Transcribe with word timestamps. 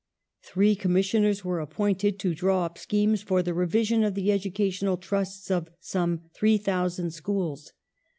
Three 0.41 0.73
Commissioners 0.75 1.45
were 1.45 1.59
appointed 1.59 2.17
to 2.17 2.33
draw 2.33 2.65
up 2.65 2.79
schemes 2.79 3.21
for 3.21 3.43
the 3.43 3.53
revision 3.53 4.03
of 4.03 4.15
the 4.15 4.31
educational 4.31 4.97
trusts 4.97 5.51
of 5.51 5.69
some 5.79 6.21
3,000 6.33 7.11
schools. 7.11 7.71